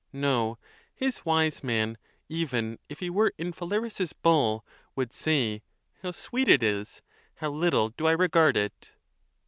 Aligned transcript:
No; 0.13 0.57
his 0.95 1.25
wise 1.25 1.63
man, 1.63 1.95
even 2.27 2.79
if 2.89 2.97
he 3.01 3.09
were 3.11 3.35
in 3.37 3.53
Phal 3.53 3.71
aris's 3.77 4.13
bull, 4.13 4.65
would 4.95 5.13
say, 5.13 5.61
How 6.01 6.11
sweet 6.11 6.49
it 6.49 6.63
is! 6.63 7.03
how 7.35 7.51
little 7.51 7.89
do 7.89 8.07
I 8.07 8.11
regard 8.13 8.57
it! 8.57 8.93